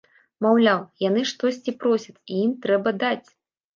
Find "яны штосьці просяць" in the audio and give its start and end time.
1.03-2.17